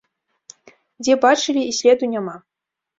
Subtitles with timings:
[1.05, 2.35] Дзе бачылі, і следу няма!